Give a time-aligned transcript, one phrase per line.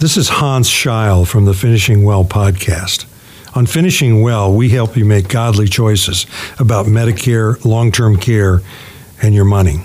[0.00, 3.04] This is Hans Scheil from the Finishing Well podcast.
[3.56, 6.24] On Finishing Well, we help you make godly choices
[6.60, 8.60] about Medicare, long term care,
[9.20, 9.82] and your money.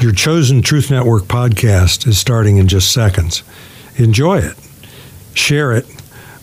[0.00, 3.42] Your chosen Truth Network podcast is starting in just seconds.
[3.96, 4.56] Enjoy it,
[5.34, 5.84] share it,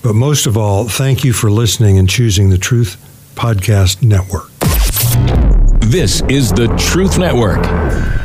[0.03, 2.97] but most of all, thank you for listening and choosing the Truth
[3.33, 4.51] Podcast Network.
[5.79, 8.24] This is the Truth Network.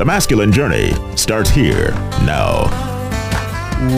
[0.00, 1.90] The masculine journey starts here
[2.24, 2.70] now.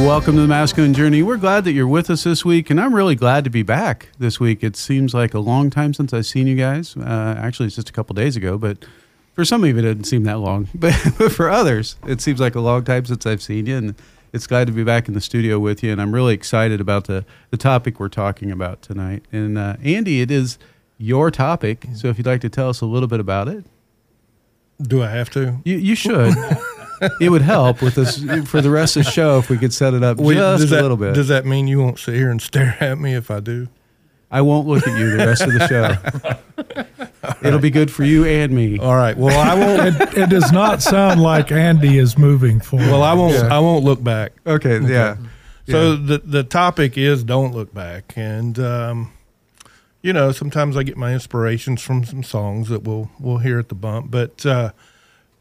[0.04, 1.22] Welcome to the Masculine Journey.
[1.22, 4.08] We're glad that you're with us this week, and I'm really glad to be back
[4.18, 4.64] this week.
[4.64, 6.96] It seems like a long time since I've seen you guys.
[6.96, 8.84] Uh, actually, it's just a couple days ago, but
[9.34, 10.68] for some of you, it didn't seem that long.
[10.74, 13.94] But, but for others, it seems like a long time since I've seen you, and
[14.32, 15.92] it's glad to be back in the studio with you.
[15.92, 19.24] And I'm really excited about the, the topic we're talking about tonight.
[19.30, 20.58] And uh, Andy, it is
[20.98, 23.66] your topic, so if you'd like to tell us a little bit about it.
[24.82, 25.58] Do I have to?
[25.64, 26.34] You, you should.
[27.20, 29.94] it would help with this for the rest of the show if we could set
[29.94, 31.14] it up Wait, just does a that, little bit.
[31.14, 33.68] Does that mean you won't sit here and stare at me if I do?
[34.30, 37.42] I won't look at you the rest of the show.
[37.46, 38.78] It'll be good for you and me.
[38.78, 39.14] All right.
[39.16, 40.00] Well, I won't.
[40.00, 42.86] it, it does not sound like Andy is moving forward.
[42.86, 43.34] well, I won't.
[43.34, 43.54] Yeah.
[43.54, 44.32] I won't look back.
[44.46, 45.16] Okay, yeah.
[45.68, 49.12] So the the topic is don't look back, and um,
[50.02, 53.68] you know sometimes I get my inspirations from some songs that we'll we'll hear at
[53.68, 54.72] the bump, but uh,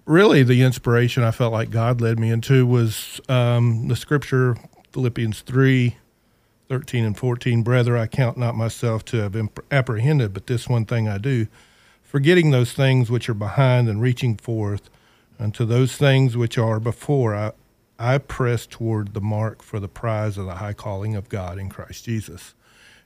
[0.06, 4.56] really the inspiration I felt like God led me into was um, the scripture
[4.92, 5.98] Philippians three.
[6.70, 9.36] 13 and 14 brother i count not myself to have
[9.72, 11.46] apprehended but this one thing i do
[12.02, 14.90] forgetting those things which are behind and reaching forth
[15.38, 17.52] unto those things which are before i
[18.00, 21.68] i press toward the mark for the prize of the high calling of god in
[21.68, 22.54] christ jesus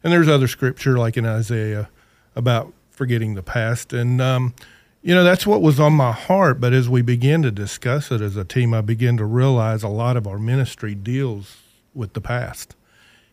[0.06, 1.90] and there's other scripture like in isaiah
[2.36, 3.92] about forgetting the past.
[3.92, 4.54] And um,
[5.02, 6.62] you know that's what was on my heart.
[6.62, 9.90] But as we begin to discuss it as a team i begin to realize a
[9.90, 11.58] lot of our ministry deals
[11.96, 12.76] with the past.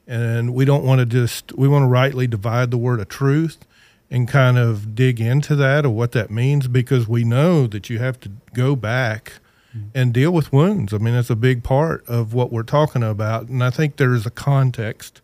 [0.07, 3.59] And we don't want to just we want to rightly divide the word of truth
[4.11, 7.99] and kind of dig into that or what that means because we know that you
[7.99, 9.35] have to go back
[9.95, 10.93] and deal with wounds.
[10.93, 14.27] I mean, that's a big part of what we're talking about, and I think there's
[14.27, 15.23] a context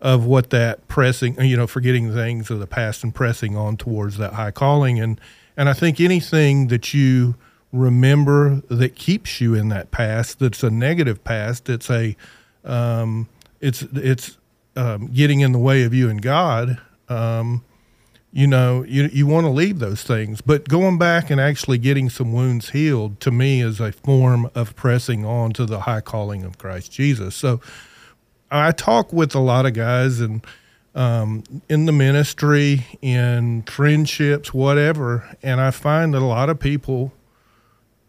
[0.00, 4.16] of what that pressing, you know, forgetting things of the past and pressing on towards
[4.18, 5.20] that high calling, and
[5.56, 7.34] and I think anything that you
[7.72, 12.16] remember that keeps you in that past, that's a negative past, it's a
[12.64, 13.28] um,
[13.60, 14.38] it's it's
[14.76, 16.78] um, getting in the way of you and God.
[17.08, 17.64] Um,
[18.32, 22.08] you know, you you want to leave those things, but going back and actually getting
[22.08, 26.44] some wounds healed to me is a form of pressing on to the high calling
[26.44, 27.34] of Christ Jesus.
[27.34, 27.60] So
[28.50, 30.44] I talk with a lot of guys and
[30.94, 37.12] um, in the ministry, in friendships, whatever, and I find that a lot of people.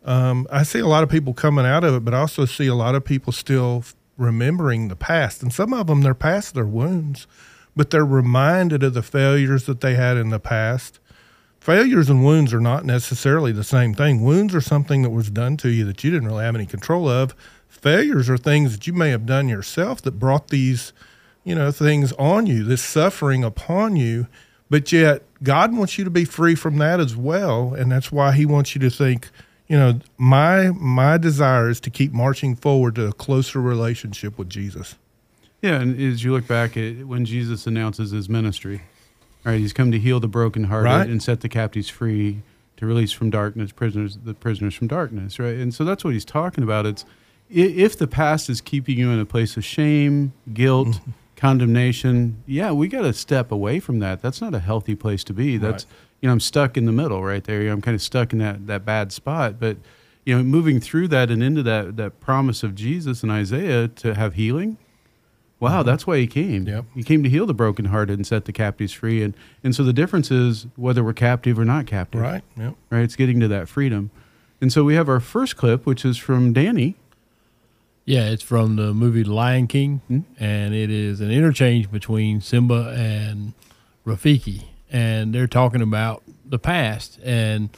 [0.04, 2.66] Um, I see a lot of people coming out of it, but I also see
[2.66, 3.84] a lot of people still
[4.18, 5.44] remembering the past.
[5.44, 7.28] And some of them, they're past their wounds,
[7.76, 11.00] but they're reminded of the failures that they had in the past.
[11.60, 14.24] Failures and wounds are not necessarily the same thing.
[14.24, 17.08] Wounds are something that was done to you that you didn't really have any control
[17.08, 17.36] of.
[17.72, 20.94] Failures are things that you may have done yourself that brought these,
[21.44, 24.28] you know, things on you, this suffering upon you.
[24.70, 27.74] But yet, God wants you to be free from that as well.
[27.74, 29.30] And that's why He wants you to think,
[29.68, 34.50] you know my my desire is to keep marching forward to a closer relationship with
[34.50, 34.96] jesus
[35.62, 38.82] Yeah, and as you look back at when Jesus announces his ministry,
[39.46, 39.60] right?
[39.60, 41.08] He's come to heal the brokenhearted Right.
[41.10, 42.42] and set the captives free,
[42.76, 45.56] to release from darkness prisoners the prisoners from darkness, right?
[45.56, 46.86] And so that's what he's talking about.
[46.86, 47.06] It's
[47.52, 51.12] if the past is keeping you in a place of shame, guilt, Mm-hmm.
[51.36, 54.22] condemnation, yeah, we got to step away from that.
[54.22, 55.58] That's not a healthy place to be.
[55.58, 55.86] That's
[56.22, 57.68] you know, I'm stuck in the middle right there.
[57.72, 59.78] I'm kind of stuck in that that bad spot, but
[60.26, 64.14] you know, moving through that and into that that promise of Jesus and Isaiah to
[64.16, 64.78] have healing.
[65.60, 66.68] Wow, that's why he came.
[66.68, 66.86] Yep.
[66.96, 69.22] He came to heal the brokenhearted and set the captives free.
[69.24, 72.22] And and so the difference is whether we're captive or not captive.
[72.22, 73.04] right yep Right.
[73.04, 74.10] It's getting to that freedom.
[74.60, 76.96] And so we have our first clip, which is from Danny.
[78.06, 80.20] Yeah, it's from the movie Lion King, hmm?
[80.40, 83.54] and it is an interchange between Simba and
[84.06, 87.20] Rafiki, and they're talking about the past.
[87.24, 87.70] And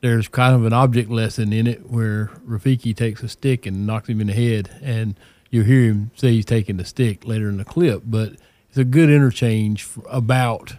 [0.00, 4.08] there's kind of an object lesson in it where Rafiki takes a stick and knocks
[4.08, 5.14] him in the head, and
[5.50, 8.02] you'll hear him say he's taking the stick later in the clip.
[8.04, 8.32] But
[8.68, 10.74] it's a good interchange f about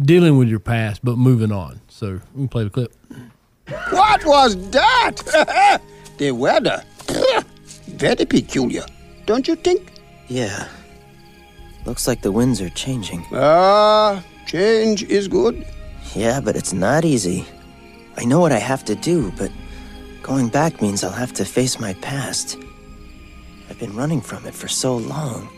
[0.00, 1.80] dealing with your past, but moving on.
[1.88, 2.92] So we can play the clip.
[3.90, 5.80] What was that?
[6.18, 6.82] the weather.
[7.88, 8.84] Very peculiar,
[9.26, 9.82] don't you think?
[10.28, 10.68] Yeah.
[11.84, 13.24] Looks like the winds are changing.
[13.32, 15.66] Ah, change is good.
[16.14, 17.44] Yeah, but it's not easy.
[18.16, 19.50] I know what I have to do, but
[20.22, 22.56] going back means I'll have to face my past.
[23.68, 25.48] I've been running from it for so long.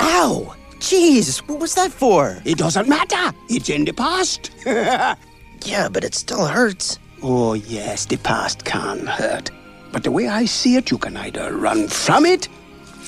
[0.00, 0.54] Ow!
[0.78, 2.40] Jeez, what was that for?
[2.44, 3.32] It doesn't matter.
[3.48, 4.50] It's in the past.
[5.64, 7.00] Yeah, but it still hurts.
[7.20, 9.50] oh, yes, the past can hurt.
[9.92, 12.48] But the way I see it, you can either run from it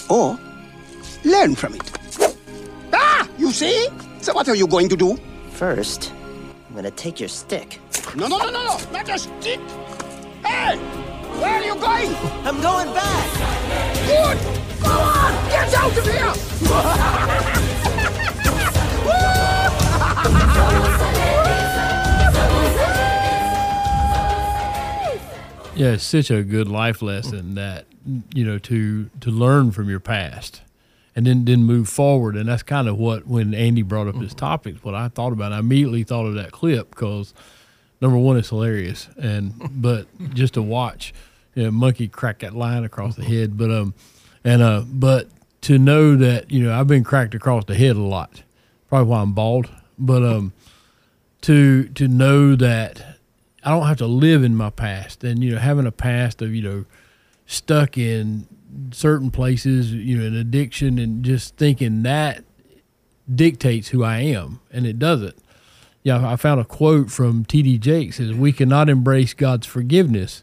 [0.08, 0.38] or
[1.24, 1.92] learn from it.
[2.92, 3.88] Ah, you see?
[4.20, 5.18] So, what are you going to do?
[5.52, 6.12] First,
[6.68, 7.80] I'm gonna take your stick.
[8.16, 9.60] No, no, no, no, no, not a stick.
[10.44, 10.76] Hey,
[11.38, 12.14] where are you going?
[12.46, 13.28] I'm going back!
[14.06, 14.38] Good.
[14.82, 17.26] Go on, get out of here.
[25.80, 27.86] Yeah, it's such a good life lesson that
[28.34, 30.60] you know to to learn from your past,
[31.16, 32.36] and then then move forward.
[32.36, 35.54] And that's kind of what when Andy brought up his topics, what I thought about.
[35.54, 37.32] I immediately thought of that clip because
[38.02, 41.14] number one, it's hilarious, and but just to watch,
[41.54, 43.56] you know, monkey crack that line across the head.
[43.56, 43.94] But um,
[44.44, 45.28] and uh, but
[45.62, 48.42] to know that you know I've been cracked across the head a lot,
[48.90, 49.70] probably why I'm bald.
[49.98, 50.52] But um,
[51.40, 53.09] to to know that
[53.64, 56.54] I don't have to live in my past, and you know, having a past of
[56.54, 56.84] you know
[57.46, 58.46] stuck in
[58.92, 62.44] certain places, you know, an addiction, and just thinking that
[63.32, 65.36] dictates who I am, and it doesn't.
[66.02, 67.78] Yeah, I found a quote from T.D.
[67.78, 70.42] Jakes says, "We cannot embrace God's forgiveness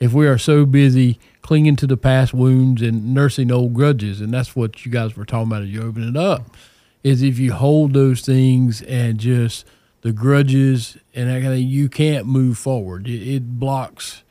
[0.00, 4.32] if we are so busy clinging to the past wounds and nursing old grudges." And
[4.32, 6.56] that's what you guys were talking about as you open it up.
[7.02, 9.66] Is if you hold those things and just
[10.04, 13.08] the grudges and that kind of you can't move forward.
[13.08, 14.22] It, it blocks,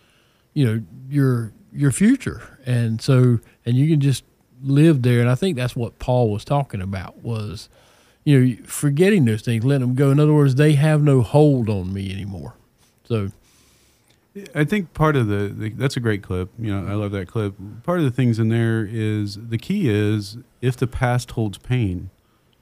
[0.53, 4.23] you know, your your future, and so and you can just
[4.61, 5.19] live there.
[5.19, 7.69] And I think that's what Paul was talking about was,
[8.23, 10.11] you know, forgetting those things, letting them go.
[10.11, 12.53] In other words, they have no hold on me anymore.
[13.05, 13.31] So
[14.53, 16.51] I think part of the, the that's a great clip.
[16.59, 17.55] You know, I love that clip.
[17.81, 22.11] Part of the things in there is the key is if the past holds pain.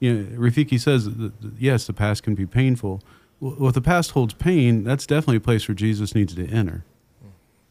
[0.02, 3.02] You know, Rafiki says that, yes, the past can be painful.
[3.40, 6.84] Well, if the past holds pain, that's definitely a place where Jesus needs to enter,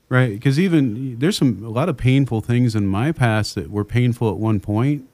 [0.10, 0.32] right?
[0.32, 4.30] Because even there's some a lot of painful things in my past that were painful
[4.30, 5.08] at one point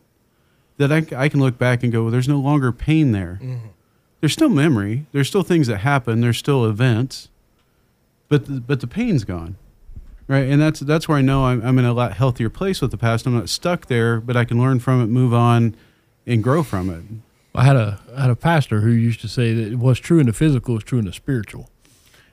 [0.77, 3.39] that I, I can look back and go, well, there's no longer pain there.
[3.41, 3.67] Mm-hmm.
[4.19, 5.05] There's still memory.
[5.11, 6.21] There's still things that happen.
[6.21, 7.29] There's still events
[8.29, 9.55] but the, but the pain's gone
[10.27, 12.91] right and that's that's where i know I'm, I'm in a lot healthier place with
[12.91, 15.75] the past i'm not stuck there but i can learn from it move on
[16.27, 17.03] and grow from it.
[17.55, 20.27] I had a I had a pastor who used to say that what's true in
[20.27, 21.69] the physical is true in the spiritual,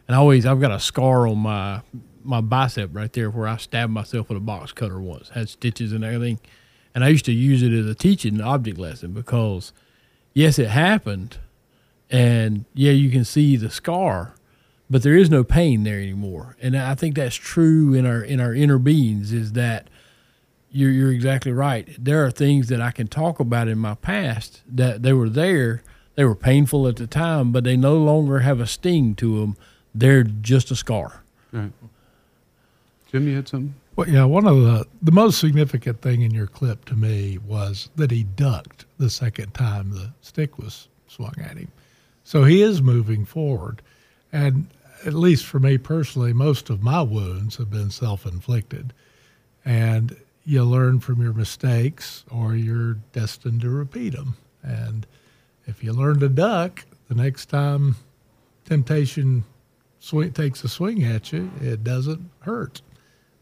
[0.07, 1.81] and I always I've got a scar on my
[2.23, 5.93] my bicep right there where I stabbed myself with a box cutter once, had stitches
[5.93, 6.41] and everything,
[6.95, 9.73] and I used to use it as a teaching object lesson because
[10.35, 11.39] yes, it happened,
[12.11, 14.35] and yeah, you can see the scar,
[14.91, 18.41] but there is no pain there anymore, and I think that's true in our in
[18.41, 19.89] our inner beings is that
[20.75, 21.89] you're, you're exactly right.
[21.99, 25.83] There are things that I can talk about in my past that they were there.
[26.17, 29.57] They were painful at the time, but they no longer have a sting to them.
[29.95, 31.23] They're just a scar.
[31.53, 31.73] right
[33.11, 36.49] jim you had something Well, yeah, one of the the most significant thing in your
[36.49, 41.57] clip to me was that he ducked the second time the stick was swung at
[41.57, 41.71] him.
[42.25, 43.83] So he is moving forward,
[44.33, 44.67] and
[45.07, 48.93] at least for me personally, most of my wounds have been self-inflicted,
[49.65, 54.37] and you learn from your mistakes, or you're destined to repeat them.
[54.63, 55.07] And
[55.67, 57.97] if you learn to duck, the next time
[58.65, 59.45] temptation
[59.99, 62.83] swing, takes a swing at you, it doesn't hurt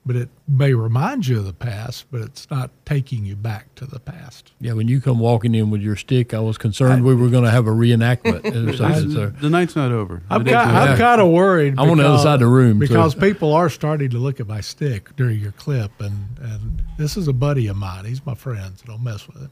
[0.05, 3.87] but it may remind you of the past, but it's not taking you back to
[3.87, 4.53] the past.
[4.61, 7.45] Yeah, when you come walking in with your stick, I was concerned we were going
[7.45, 8.45] to have a reenactment.
[8.69, 10.97] or something, the night's not over I'm, The ki- I'm over.
[10.99, 11.75] kind of worried.
[11.79, 14.41] I'm on the other side of the room, so- because people are starting to look
[14.41, 18.05] at my stick during your clip, and and this is a buddy of mine.
[18.05, 19.51] He's my friend, so don't mess with it.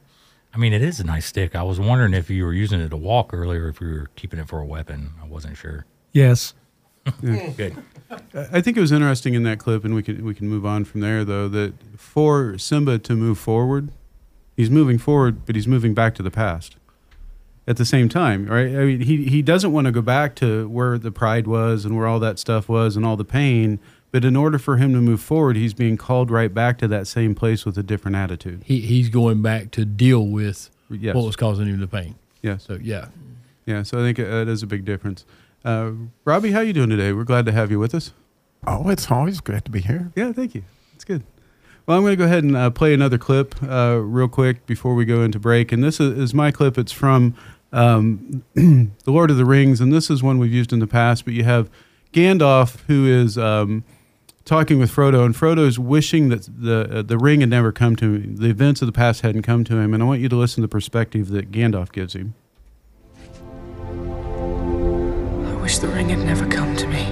[0.52, 1.54] I mean, it is a nice stick.
[1.54, 4.40] I was wondering if you were using it to walk earlier, if you were keeping
[4.40, 5.10] it for a weapon.
[5.22, 5.86] I wasn't sure.
[6.10, 6.54] Yes,
[7.20, 7.72] Good.
[7.74, 8.16] Hmm.
[8.52, 10.84] I think it was interesting in that clip, and we can we can move on
[10.84, 11.48] from there though.
[11.48, 13.90] That for Simba to move forward,
[14.56, 16.76] he's moving forward, but he's moving back to the past.
[17.66, 18.66] At the same time, right?
[18.66, 21.96] I mean, he he doesn't want to go back to where the pride was and
[21.96, 23.78] where all that stuff was and all the pain,
[24.10, 27.06] But in order for him to move forward, he's being called right back to that
[27.06, 28.62] same place with a different attitude.
[28.64, 31.14] He he's going back to deal with Yes.
[31.14, 32.16] what was causing him the pain.
[32.42, 32.64] Yes.
[32.64, 33.06] So yeah,
[33.66, 35.24] Yeah, so I think uh, that is a big difference.
[35.64, 35.92] Uh,
[36.24, 37.12] Robbie, how you doing today?
[37.12, 38.12] We're glad to have you with us.
[38.66, 40.12] Oh, it's always great to be here.
[40.16, 40.64] Yeah, thank you.
[40.92, 41.24] That's good.
[41.86, 44.94] Well, I'm going to go ahead and uh, play another clip uh, real quick before
[44.94, 45.72] we go into break.
[45.72, 46.78] And this is, is my clip.
[46.78, 47.34] It's from
[47.72, 49.80] um, The Lord of the Rings.
[49.80, 51.24] And this is one we've used in the past.
[51.24, 51.70] But you have
[52.12, 53.82] Gandalf, who is um,
[54.44, 55.24] talking with Frodo.
[55.24, 58.36] And Frodo's wishing that the, uh, the ring had never come to him.
[58.36, 59.94] The events of the past hadn't come to him.
[59.94, 62.34] And I want you to listen to the perspective that Gandalf gives him.
[65.70, 67.04] Wish the ring had never come to me.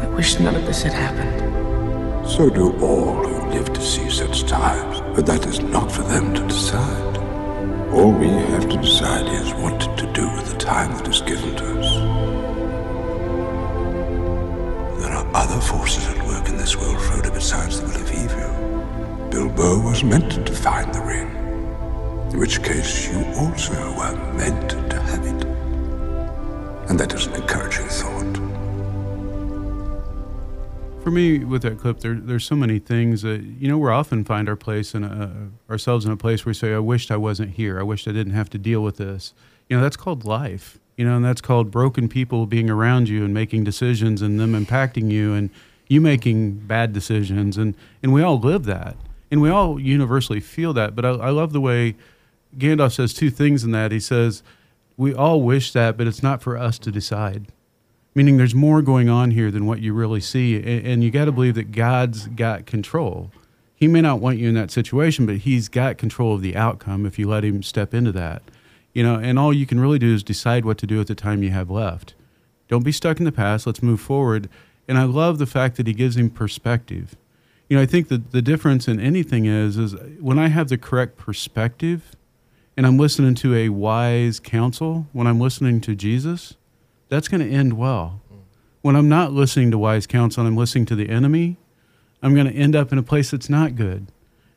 [0.00, 2.26] I wish none of this had happened.
[2.26, 6.32] So do all who live to see such times, but that is not for them
[6.32, 7.18] to decide.
[7.92, 11.54] All we have to decide is what to do with the time that is given
[11.56, 11.90] to us.
[15.02, 19.28] There are other forces at work in this world, Frodo, besides the will of evil.
[19.30, 21.28] Bilbo was meant to find the ring,
[22.34, 25.44] in which case you also were meant to have it.
[26.90, 28.36] And that is an encouraging thought.
[31.04, 33.78] For me, with that clip, there, there's so many things that you know.
[33.78, 36.78] We often find our place in a, ourselves in a place where we say, "I
[36.78, 37.78] wished I wasn't here.
[37.78, 39.32] I wished I didn't have to deal with this."
[39.68, 40.78] You know, that's called life.
[40.96, 44.52] You know, and that's called broken people being around you and making decisions and them
[44.54, 45.50] impacting you and
[45.88, 48.96] you making bad decisions and and we all live that
[49.30, 50.94] and we all universally feel that.
[50.94, 51.96] But I, I love the way
[52.58, 53.92] Gandalf says two things in that.
[53.92, 54.42] He says,
[54.96, 57.52] "We all wish that, but it's not for us to decide."
[58.14, 61.24] meaning there's more going on here than what you really see and, and you got
[61.24, 63.30] to believe that god's got control.
[63.74, 67.04] He may not want you in that situation but he's got control of the outcome
[67.06, 68.42] if you let him step into that.
[68.92, 71.14] You know and all you can really do is decide what to do at the
[71.14, 72.14] time you have left.
[72.68, 73.66] Don't be stuck in the past.
[73.66, 74.48] Let's move forward.
[74.86, 77.16] And i love the fact that he gives him perspective.
[77.68, 80.78] You know i think that the difference in anything is is when i have the
[80.78, 82.14] correct perspective
[82.76, 86.54] and i'm listening to a wise counsel when i'm listening to jesus
[87.08, 88.20] that's going to end well.
[88.82, 91.56] When I'm not listening to wise counsel and I'm listening to the enemy,
[92.22, 94.08] I'm going to end up in a place that's not good.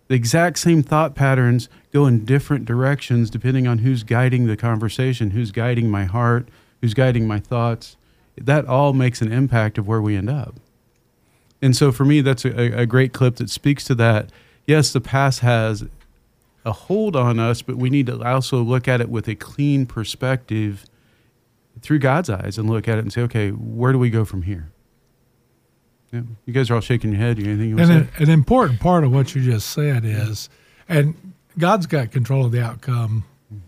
[0.08, 5.32] The exact same thought patterns go in different directions depending on who's guiding the conversation,
[5.32, 6.50] who's guiding my heart,
[6.82, 7.96] who's guiding my thoughts.
[8.38, 10.56] That all makes an impact of where we end up.
[11.62, 14.32] And so for me, that's a, a great clip that speaks to that.
[14.66, 15.86] Yes, the past has
[16.68, 19.86] a hold on us, but we need to also look at it with a clean
[19.86, 20.86] perspective
[21.82, 24.42] through God's eyes and look at it and say, okay, where do we go from
[24.44, 24.72] here?
[26.12, 26.22] Yeah.
[26.46, 27.38] You guys are all shaking your head.
[27.38, 30.04] You anything you want And to a, an important part of what you just said
[30.06, 30.50] is,
[30.88, 31.16] and
[31.58, 33.24] God's got control of the outcome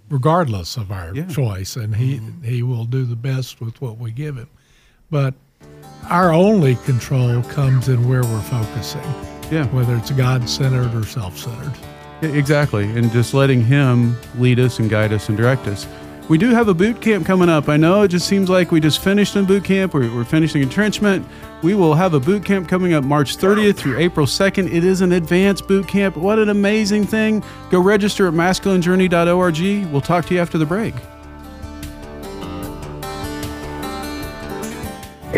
[0.09, 1.27] regardless of our Yeah.
[1.27, 2.43] choice, and He mm-hmm.
[2.43, 4.49] He will do the best with what we give Him.
[5.09, 5.33] But
[6.09, 9.01] our only control comes in where we're focusing.
[9.51, 9.67] Yeah.
[9.67, 11.73] Whether it's God centered or self centered.
[12.21, 12.85] Exactly.
[12.85, 15.87] And just letting Him lead us and guide us and direct us.
[16.29, 17.69] We do have a boot camp coming up.
[17.69, 19.95] I know it just seems like we just finished in boot camp.
[19.95, 21.25] We're, we're finishing entrenchment.
[21.63, 24.71] We will have a boot camp coming up March 30th through April 2nd.
[24.71, 26.15] It is an advanced boot camp.
[26.15, 27.43] What an amazing thing.
[27.71, 29.91] Go register at masculinejourney.org.
[29.91, 30.93] We'll talk to you after the break.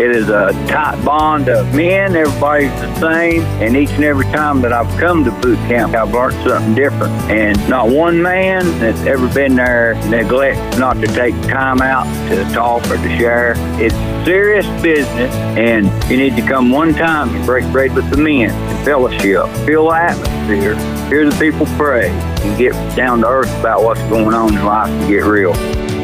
[0.02, 2.16] It is a tight bond of men.
[2.16, 3.44] Everybody's the same.
[3.62, 7.14] And each and every time that I've come to boot camp, I've learned something different.
[7.30, 12.44] And not one man that's ever been there neglects not to take time out to
[12.52, 13.54] talk or to share.
[13.80, 13.94] It's
[14.26, 18.50] serious business, and you need to come one time and break bread with the men
[18.50, 19.46] and fellowship.
[19.68, 20.74] Feel the atmosphere.
[21.10, 24.90] Hear the people pray and get down to earth about what's going on in life
[24.90, 25.54] and get real.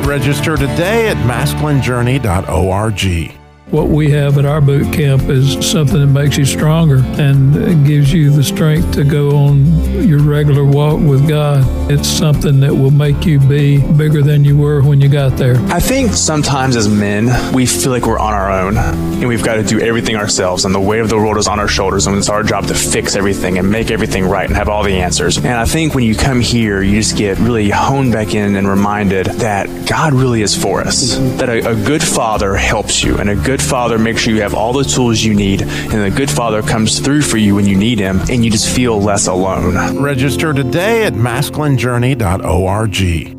[0.03, 3.46] Register today at masculinejourney.org.
[3.69, 8.13] What we have at our boot camp is something that makes you stronger and gives
[8.13, 11.65] you the strength to go on your regular walk with God.
[11.91, 15.57] It's something that will make you be bigger than you were when you got there.
[15.65, 19.55] I think sometimes as men, we feel like we're on our own and we've got
[19.55, 22.15] to do everything ourselves, and the weight of the world is on our shoulders, and
[22.15, 25.35] it's our job to fix everything and make everything right and have all the answers.
[25.37, 28.65] And I think when you come here, you just get really honed back in and
[28.65, 33.29] reminded that God really is for us, that a, a good father helps you, and
[33.29, 36.29] a good father makes sure you have all the tools you need, and the good
[36.29, 40.01] father comes through for you when you need him, and you just feel less alone.
[40.01, 43.36] Register today at masculinejourney.org.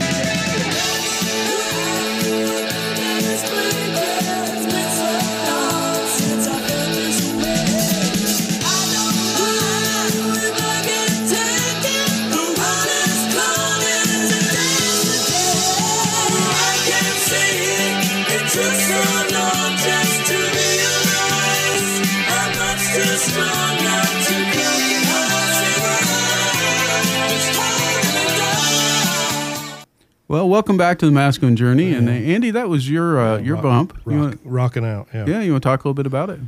[30.59, 33.63] welcome back to the masculine journey, and uh, Andy, that was your uh, your rock-
[33.63, 33.93] bump.
[34.05, 35.07] rock- you wanna, rocking out.
[35.15, 35.25] Yeah.
[35.25, 36.41] yeah, you want to talk a little bit about it?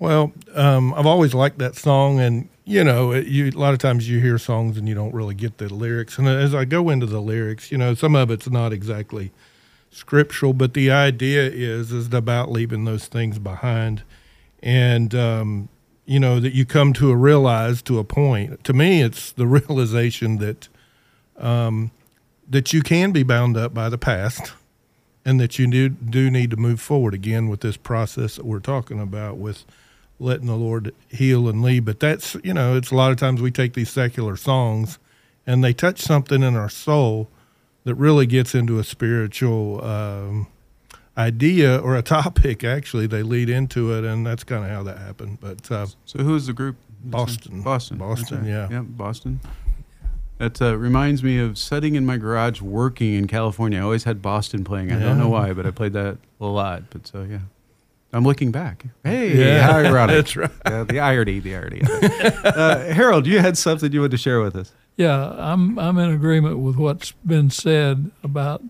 [0.00, 3.78] Well, um, I've always liked that song, and you know, it, you a lot of
[3.78, 6.18] times you hear songs and you don't really get the lyrics.
[6.18, 9.30] And as I go into the lyrics, you know, some of it's not exactly
[9.92, 14.02] scriptural, but the idea is is about leaving those things behind,
[14.60, 15.68] and um,
[16.04, 18.64] you know that you come to a realize to a point.
[18.64, 20.66] To me, it's the realization that
[21.38, 21.92] um,
[22.48, 24.52] that you can be bound up by the past
[25.24, 28.60] and that you do, do need to move forward again with this process that we're
[28.60, 29.64] talking about with
[30.18, 31.84] letting the Lord heal and lead.
[31.84, 34.98] But that's, you know, it's a lot of times we take these secular songs
[35.46, 37.28] and they touch something in our soul
[37.84, 40.46] that really gets into a spiritual um,
[41.16, 43.06] idea or a topic, actually.
[43.06, 45.38] They lead into it, and that's kind of how that happened.
[45.40, 46.76] But uh, So who's the group?
[47.04, 47.62] Boston.
[47.62, 47.98] Boston.
[47.98, 48.48] Boston, right.
[48.48, 48.68] yeah.
[48.70, 49.40] Yeah, Boston.
[50.38, 53.78] That uh, reminds me of sitting in my garage working in California.
[53.78, 54.92] I always had Boston playing.
[54.92, 56.84] I don't know why, but I played that a lot.
[56.90, 57.38] But so yeah,
[58.12, 58.84] I'm looking back.
[59.02, 60.16] Hey, Yeah, how ironic.
[60.16, 60.50] that's right.
[60.66, 61.82] Yeah, the irony, the irony.
[62.44, 64.72] uh, Harold, you had something you wanted to share with us.
[64.96, 68.62] Yeah, I'm I'm in agreement with what's been said about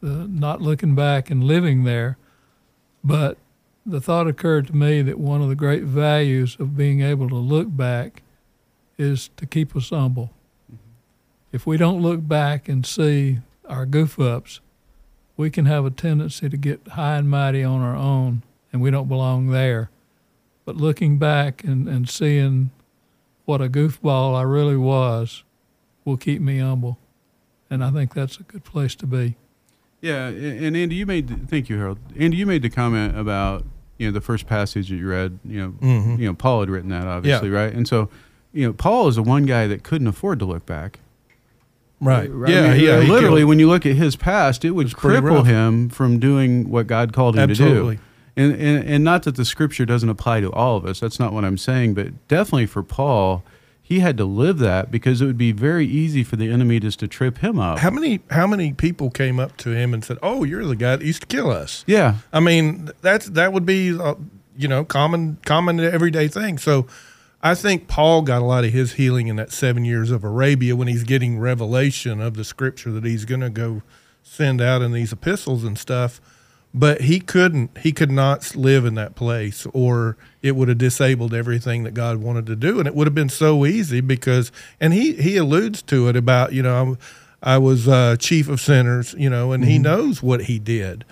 [0.00, 2.16] not looking back and living there,
[3.02, 3.38] but
[3.84, 7.36] the thought occurred to me that one of the great values of being able to
[7.36, 8.22] look back
[8.98, 10.30] is to keep us humble.
[11.52, 13.38] If we don't look back and see
[13.68, 14.60] our goof ups,
[15.36, 18.90] we can have a tendency to get high and mighty on our own, and we
[18.90, 19.90] don't belong there.
[20.64, 22.70] But looking back and, and seeing
[23.46, 25.44] what a goofball I really was
[26.04, 26.98] will keep me humble.
[27.70, 29.36] And I think that's a good place to be.
[30.00, 31.48] Yeah, and Andy, you made.
[31.48, 31.98] Thank you, Harold.
[32.18, 33.64] Andy, you made the comment about
[33.98, 35.38] you know the first passage that you read.
[35.44, 36.18] You know, Mhm.
[36.18, 37.72] you know Paul had written that, obviously, right?
[37.72, 38.08] And so,
[38.52, 41.00] you know, Paul is the one guy that couldn't afford to look back.
[42.00, 42.30] Right.
[42.30, 45.46] I Yeah, mean, yeah, Literally, when you look at his past, it would cripple rough.
[45.46, 47.96] him from doing what God called him Absolutely.
[47.96, 48.04] to do.
[48.36, 51.00] And, and and not that the scripture doesn't apply to all of us.
[51.00, 51.94] That's not what I'm saying.
[51.94, 53.42] But definitely for Paul,
[53.82, 57.00] he had to live that because it would be very easy for the enemy just
[57.00, 57.80] to trip him up.
[57.80, 60.94] How many how many people came up to him and said, "Oh, you're the guy
[60.94, 61.82] that used to kill us"?
[61.88, 62.16] Yeah.
[62.32, 64.14] I mean, that's that would be uh,
[64.56, 66.58] you know common common everyday thing.
[66.58, 66.86] So,
[67.42, 70.74] I think Paul got a lot of his healing in that seven years of Arabia
[70.74, 73.82] when he's getting revelation of the scripture that he's going to go
[74.24, 76.20] send out in these epistles and stuff.
[76.74, 77.78] But he couldn't.
[77.78, 82.18] He could not live in that place, or it would have disabled everything that God
[82.18, 82.78] wanted to do.
[82.78, 86.52] And it would have been so easy because, and he he alludes to it about
[86.52, 86.98] you know, I'm,
[87.42, 89.82] I was uh, chief of sinners, you know, and he Mhm.
[89.82, 91.06] knows what he did.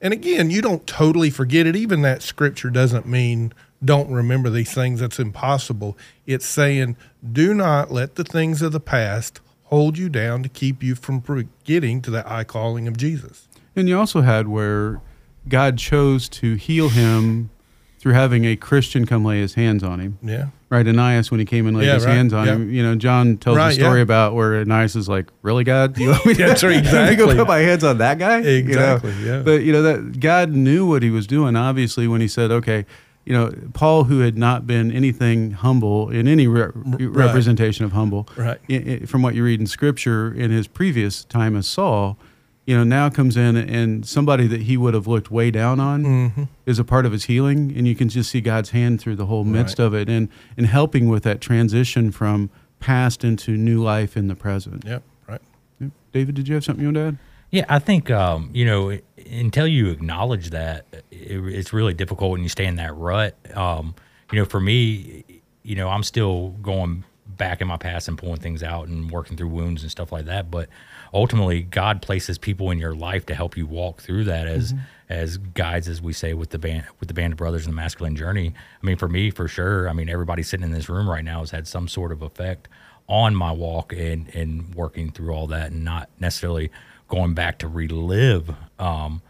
[0.00, 1.74] And again, you don't totally forget it.
[1.74, 3.52] Even that scripture doesn't mean
[3.84, 5.00] don't remember these things.
[5.00, 5.96] That's impossible.
[6.26, 6.96] It's saying
[7.32, 11.22] do not let the things of the past hold you down to keep you from
[11.64, 13.48] getting to that high calling of Jesus.
[13.76, 15.00] And you also had where
[15.48, 17.50] God chose to heal him
[17.98, 20.18] through having a Christian come lay his hands on him.
[20.22, 20.46] Yeah.
[20.70, 22.52] Right, Ananias, when he came and laid Yeah, his right, hands on yeah.
[22.54, 24.02] him, you know, John tells Right, a story yeah.
[24.04, 25.98] about where Ananias is like, "Really, God?
[25.98, 27.34] You want me to, That's right, you want me to exactly.
[27.34, 28.68] go put my hands on that guy?" You know?
[28.68, 29.42] Exactly, yeah.
[29.42, 31.56] But you know that God knew what He was doing.
[31.56, 32.86] Obviously, when He said, "Okay,"
[33.30, 38.28] you know, Paul, who had not been anything humble in any re- representation of humble,
[38.36, 38.58] Right.
[38.68, 42.18] i- i- from what you read in Scripture in his previous time as Saul,
[42.66, 46.04] you know, now comes in and somebody that he would have looked way down on
[46.04, 46.48] Mhm.
[46.66, 49.26] is a part of his healing, and you can just see God's hand through the
[49.26, 54.16] whole midst of it, and and helping with that transition from past into new life
[54.16, 54.82] in the present.
[54.84, 55.40] Yep, right.
[55.80, 55.90] Yep.
[56.12, 57.18] David, did you have something you want to add?
[57.50, 58.98] Yeah, I think um, you know
[59.30, 61.02] until you acknowledge that, it,
[61.44, 63.36] it's really difficult when you stay in that rut.
[63.56, 63.94] Um,
[64.32, 65.24] you know, for me,
[65.62, 69.36] you know, I'm still going back in my past and pulling things out and working
[69.36, 70.50] through wounds and stuff like that.
[70.50, 70.68] But
[71.14, 74.80] ultimately, God places people in your life to help you walk through that as Mhm.
[75.08, 77.76] as guides, as we say with the band with the band of brothers and the
[77.76, 78.52] masculine journey.
[78.82, 79.88] I mean, for me, for sure.
[79.88, 82.68] I mean, everybody sitting in this room right now has had some sort of effect
[83.08, 86.70] on my walk and and working through all that, and not necessarily
[87.10, 89.20] going back to relive um,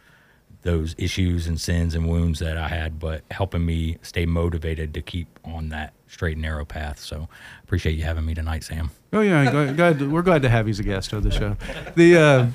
[0.62, 5.02] those issues and sins and wounds that I had, but helping me stay motivated to
[5.02, 6.98] keep on that straight and narrow path.
[7.00, 7.28] So
[7.64, 8.90] appreciate you having me tonight, Sam.
[9.12, 11.56] Oh yeah, glad, glad, we're glad to have you as a guest on the show.
[11.96, 12.46] The uh,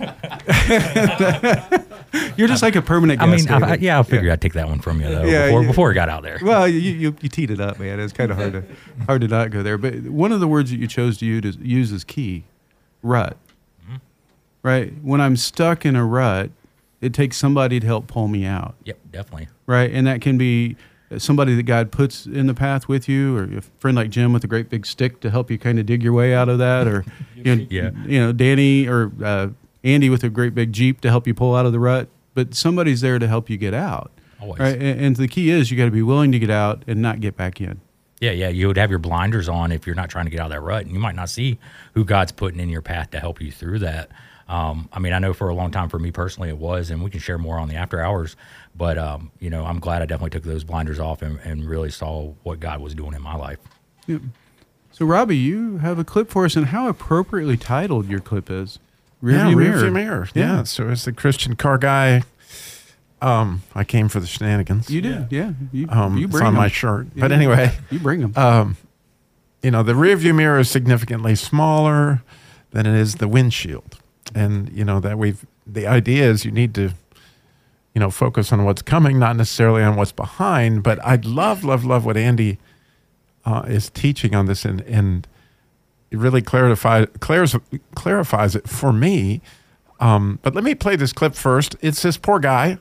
[2.38, 3.50] you're just like a permanent I guest.
[3.50, 5.68] mean, I, yeah, I figured I'd take that one from you though Yeah, before, you-
[5.68, 6.40] before it got out there.
[6.42, 8.00] Well, you, you you teed it up, man.
[8.00, 8.64] It's kind of hard to
[9.06, 9.78] hard to not go there.
[9.78, 12.46] But one of the words that you chose to use, use is key,
[13.02, 13.38] rut.
[14.66, 14.92] Right.
[15.04, 16.50] When I'm stuck in a rut,
[17.00, 18.74] it takes somebody to help pull me out.
[18.86, 19.48] Yep, definitely.
[19.68, 20.76] Right, and that can be
[21.20, 24.44] somebody that God puts in the path with you, or a friend like Jim with
[24.44, 26.88] a great big stick to help you kind of dig your way out of that,
[26.88, 27.92] or you know, Yeah.
[28.08, 29.50] you know, Danny or uh,
[29.84, 32.56] Andy with a great big Jeep to help you pull out of the rut, but
[32.56, 34.12] somebody's there to help you get out.
[34.42, 34.60] Always.
[34.60, 34.82] Right?
[34.82, 37.20] And, and the key is you got to be willing to get out and not
[37.22, 37.82] get back in.
[38.20, 38.50] Yeah, yeah.
[38.50, 40.62] You would have your blinders on if you're not trying to get out of that
[40.62, 41.60] rut, and you might not see
[41.94, 44.10] who God's putting in your path to help you through that.
[44.48, 47.04] Um, I mean, I know for a long time for me personally it was, and
[47.04, 48.36] we can share more on the after hours.
[48.76, 51.90] But um, you know, I'm glad I definitely took those blinders off and, and really
[51.90, 53.58] saw what God was doing in my life.
[54.08, 54.22] Yep.
[54.92, 58.80] So, Robbie, you have a clip for us, and how appropriately titled your clip is.
[59.22, 60.30] yeah, Rearview rearview mirror.
[60.34, 60.64] Yeah.
[60.64, 62.24] So as the Christian car guy,
[63.22, 64.90] um, I came for the shenanigans.
[64.90, 65.54] You did, yeah.
[65.74, 66.70] You, um, you it's bring on my 'em.
[66.70, 67.08] shirt.
[67.16, 67.22] Yeah.
[67.22, 68.34] But anyway, you bring them.
[68.38, 68.78] Um,
[69.64, 72.22] you know, the rear view mirror is significantly smaller
[72.72, 73.98] than it is the windshield,
[74.34, 75.46] and you know that we've.
[75.68, 76.94] The idea is you need to,
[77.94, 80.84] you know, focus on what's coming, not necessarily on what's behind.
[80.84, 82.60] But I love, love, love what Andy
[83.46, 85.28] uh, is teaching on this, and and
[86.12, 87.62] it really clarifies clarifies
[87.96, 89.42] clarifies it for me.
[90.00, 91.76] Um, but let me play this clip first.
[91.82, 92.78] It's this poor guy.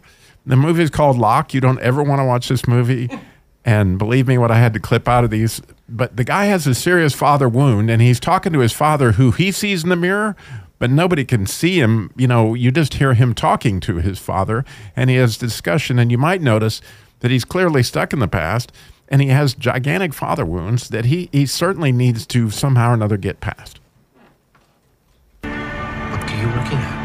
[0.46, 1.54] The movie is called Locke.
[1.54, 3.08] You don't ever want to watch this movie.
[3.64, 5.62] And believe me, what I had to clip out of these.
[5.88, 9.30] But the guy has a serious father wound, and he's talking to his father, who
[9.30, 10.36] he sees in the mirror,
[10.84, 12.10] but nobody can see him.
[12.14, 15.98] You know, you just hear him talking to his father, and he has discussion.
[15.98, 16.82] And you might notice
[17.20, 18.70] that he's clearly stuck in the past,
[19.08, 23.16] and he has gigantic father wounds that he, he certainly needs to somehow or another
[23.16, 23.80] get past.
[25.40, 27.00] What are you looking at?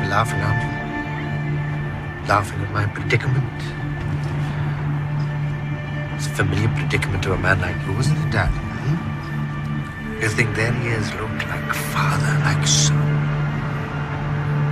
[0.00, 2.28] You're laughing, aren't you?
[2.28, 3.62] Laughing at my predicament.
[6.16, 8.71] It's a familiar predicament to a man like you, isn't it, Dad?
[10.22, 12.94] You think there he is, look like father, like son.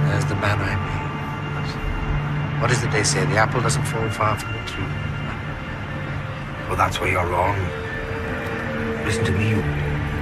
[0.07, 2.63] There's the man I mean.
[2.63, 3.27] What is it they say?
[3.27, 4.85] The apple doesn't fall far from the tree.
[6.69, 7.59] Well, that's where you're wrong.
[9.05, 9.55] Listen to me.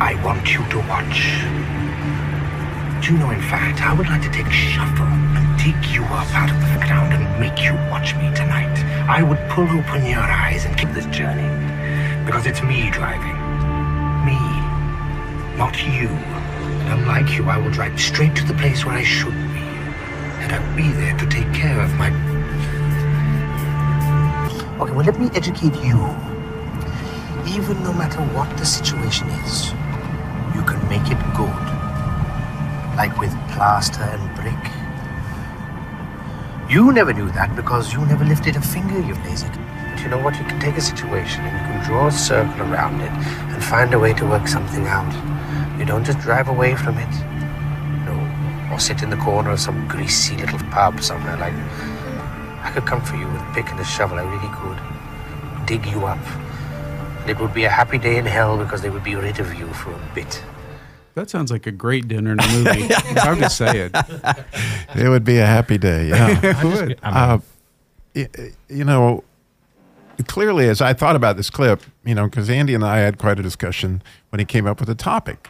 [0.00, 1.44] I want you to watch.
[3.04, 6.32] Do you know, in fact, I would like to take shovel and dig you up
[6.32, 8.78] out of the ground and make you watch me tonight.
[9.06, 11.52] I would pull open your eyes and keep this journey.
[12.24, 13.37] Because it's me driving.
[15.58, 16.06] Not you.
[16.06, 19.58] And unlike you, I will drive straight to the place where I should be.
[20.38, 22.10] And I'll be there to take care of my.
[24.78, 25.98] Okay, well, let me educate you.
[27.44, 29.72] Even no matter what the situation is,
[30.54, 31.66] you can make it good.
[32.96, 34.54] Like with plaster and brick.
[36.70, 39.48] You never knew that because you never lifted a finger, you lazy.
[39.48, 40.38] But you know what?
[40.38, 43.92] You can take a situation and you can draw a circle around it and find
[43.92, 45.37] a way to work something out.
[45.88, 47.10] You don't just drive away from it.
[48.04, 48.70] No.
[48.70, 51.54] Or sit in the corner of some greasy little pub somewhere like.
[52.62, 55.66] I could come for you with a pick and a shovel, I really could.
[55.66, 56.18] Dig you up.
[57.22, 59.54] And it would be a happy day in hell because they would be rid of
[59.54, 60.44] you for a bit.
[61.14, 62.94] That sounds like a great dinner in a movie.
[63.22, 63.92] I'm just saying.
[64.94, 66.08] It would be a happy day.
[66.08, 66.38] Yeah.
[66.42, 66.98] It would.
[67.02, 67.38] Uh,
[68.68, 69.24] you know,
[70.26, 73.40] clearly, as I thought about this clip, you know, because Andy and I had quite
[73.40, 75.48] a discussion when he came up with the topic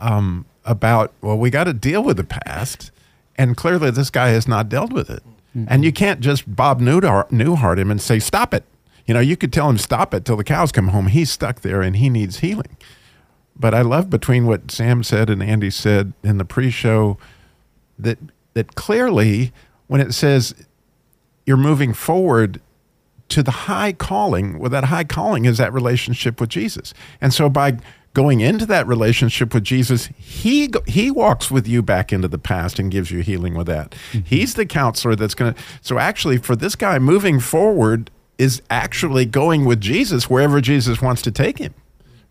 [0.00, 2.90] um, about, well, we got to deal with the past.
[3.36, 5.22] And clearly, this guy has not dealt with it.
[5.66, 8.64] And you can't just Bob Newhart, Newhart him and say, stop it.
[9.06, 11.06] You know, you could tell him, stop it till the cows come home.
[11.06, 12.76] He's stuck there and he needs healing.
[13.56, 17.18] But I love between what Sam said and Andy said in the pre-show
[17.98, 18.18] that
[18.54, 19.52] that clearly
[19.88, 20.54] when it says
[21.44, 22.60] you're moving forward
[23.30, 26.94] to the high calling, well, that high calling is that relationship with Jesus.
[27.20, 27.78] And so by
[28.18, 32.80] going into that relationship with Jesus, he he walks with you back into the past
[32.80, 33.92] and gives you healing with that.
[34.10, 34.20] Mm-hmm.
[34.24, 39.24] He's the counselor that's going to So actually for this guy moving forward is actually
[39.24, 41.74] going with Jesus wherever Jesus wants to take him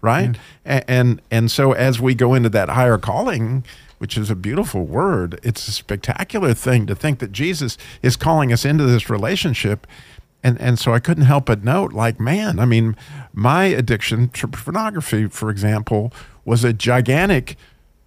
[0.02, 0.38] right?
[0.66, 3.64] A- and and so as we go into that higher calling
[3.98, 8.54] which is a beautiful word it's a spectacular thing to think that jesus is calling
[8.54, 9.88] us into this relationship
[10.44, 12.96] and and so i couldn't help but note like man i mean
[13.34, 16.12] my addiction to pornography for example
[16.46, 17.56] was a gigantic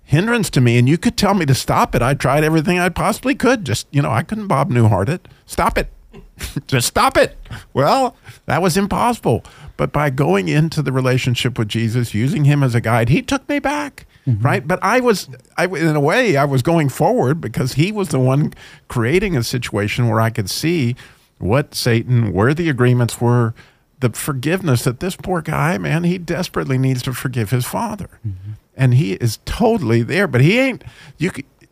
[0.04, 2.88] hindrance to me and you could tell me to stop it i tried everything i
[2.88, 5.90] possibly could just you know i couldn't bob newhart it stop it
[6.66, 7.36] just stop it.
[7.72, 8.16] Well,
[8.46, 9.44] that was impossible.
[9.76, 13.48] But by going into the relationship with Jesus, using him as a guide, he took
[13.48, 14.06] me back.
[14.26, 14.44] Mm-hmm.
[14.44, 14.68] Right.
[14.68, 18.20] But I was, I, in a way, I was going forward because he was the
[18.20, 18.52] one
[18.88, 20.94] creating a situation where I could see
[21.40, 23.54] what Satan, where the agreements were,
[24.00, 28.08] the forgiveness that this poor guy, man, he desperately needs to forgive his father.
[28.26, 28.52] Mm-hmm.
[28.76, 30.84] And he is totally there, but he ain't,
[31.18, 31.30] you,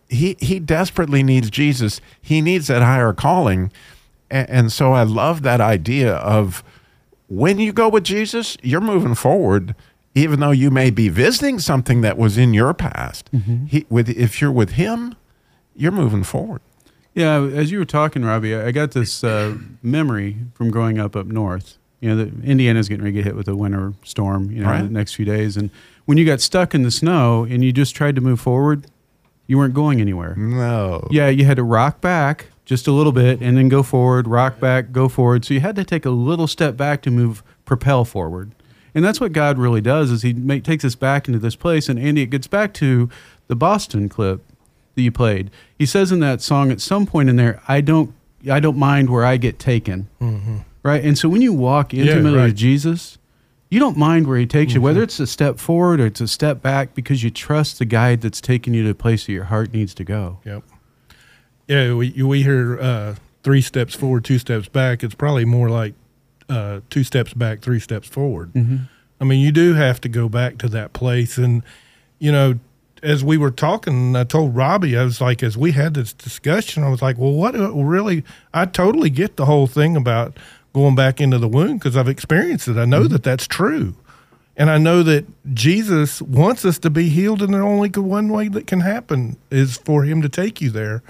[0.09, 2.01] he, he desperately needs Jesus.
[2.21, 3.73] He needs that higher calling.
[4.31, 6.63] And, and so I love that idea of
[7.29, 9.75] when you go with Jesus, you're moving forward
[10.19, 13.67] even though you may be visiting something that was in your past, mm-hmm.
[13.67, 15.15] he, with if you're with him,
[15.77, 16.61] you're moving forward.
[17.15, 21.27] Yeah, as you were talking, Robbie, I got this uh, memory from growing up up
[21.27, 21.79] north.
[22.01, 24.51] You know, the, Indiana's getting ready to get hit with a winter storm.
[24.53, 24.83] You know, in Right.
[24.85, 25.71] the next few days, and
[26.05, 28.87] when you got stuck in the snow and you just tried to move forward,
[29.49, 30.37] you weren't going anywhere.
[30.37, 31.09] No.
[31.11, 34.61] Yeah, you had to rock back just a little bit and then go forward, rock
[34.61, 35.45] back, go forward.
[35.45, 38.55] So you had to take a little step back to move, propel forward.
[38.95, 41.89] And that's what God really does is he make, takes us back into this place.
[41.89, 43.09] And Andy, it gets back to
[43.49, 44.43] the Boston clip
[44.99, 45.51] that you played.
[45.79, 48.13] He says in that song at some point in there, I don't,
[48.51, 50.09] I don't mind where I get taken.
[50.21, 50.65] Mhm.
[50.83, 51.03] Right.
[51.05, 52.45] And so when you walk Yeah, intimately right.
[52.47, 53.19] with Jesus,
[53.71, 56.29] you don't mind where he takes you, whether it's a step forward or it's a
[56.29, 59.45] step back, because you trust the guide that's taking you to the place that your
[59.45, 60.39] heart needs to go.
[60.45, 60.63] Yep.
[61.69, 65.05] Yeah, we we hear uh, three steps forward, two steps back.
[65.05, 65.95] It's probably more like
[66.49, 68.53] uh, two steps back, three steps forward.
[68.55, 68.89] Mhm.
[69.21, 71.63] I mean, you do have to go back to that place, and
[72.19, 72.55] you know,
[73.03, 76.83] as we were talking, I told Robbie, I was like, as we had this discussion,
[76.83, 78.25] I was like, well, what uh, really?
[78.53, 80.37] I totally get the whole thing about
[80.73, 82.77] going back into the womb because I've experienced it.
[82.77, 83.97] I know that that's true.
[84.57, 88.49] And I know that Jesus wants us to be healed, and the only one way
[88.49, 91.03] that can happen is for Him to take you there.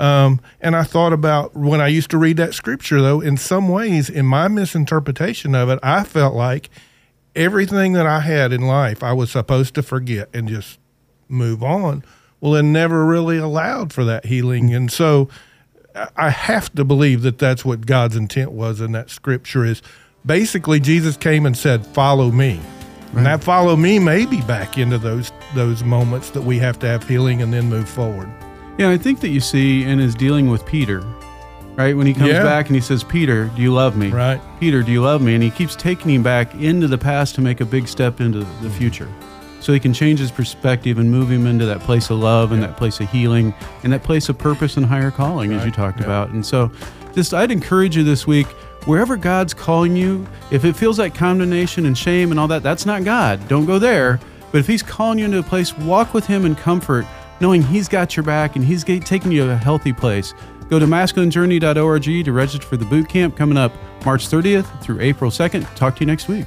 [0.00, 3.68] Um, and I thought about when I used to read that scripture, though, in some
[3.68, 6.70] ways, in my misinterpretation of it, I felt like
[7.36, 10.80] everything that I had in life I was supposed to forget and just
[11.30, 12.04] move on.
[12.40, 14.74] Well, it never really allowed for that healing.
[14.74, 15.28] And so
[16.16, 19.82] I- have to believe that that's what God's intent was in that scripture is
[20.24, 22.60] basically Jesus came and said, follow me.
[23.14, 26.86] And that follow me may be back into those those moments that we have to
[26.86, 28.30] have healing and then move forward.
[28.78, 31.00] Yeah, I think that you see in his dealing with Peter,
[31.74, 31.96] right?
[31.96, 32.44] When he comes Yeah.
[32.44, 34.10] back and he says, Peter, do you love me?
[34.10, 34.40] Right.
[34.60, 35.34] Peter, do you love me?
[35.34, 38.38] And he keeps taking him back into the past to make a big step into
[38.38, 38.68] the mm-hmm.
[38.70, 39.08] future.
[39.60, 42.62] So he can change his perspective and move him into that place of love and
[42.62, 46.00] that place of healing and that place of purpose and higher calling, as you talked
[46.00, 46.06] Yeah.
[46.06, 46.30] about.
[46.30, 46.70] And so
[47.14, 48.46] just I'd encourage you this week,
[48.86, 52.86] wherever God's calling you, if it feels like condemnation and shame and all that, that's
[52.86, 53.46] not God.
[53.48, 54.18] Don't go there.
[54.50, 57.04] But if he's calling you into a place, walk with him in comfort,
[57.40, 60.34] knowing he's got your back and he's taking you to a healthy place.
[60.70, 63.72] Go to masculinejourney.org to register for the boot camp coming up
[64.04, 65.66] March 30th through April 2nd.
[65.74, 66.46] Talk to you next week.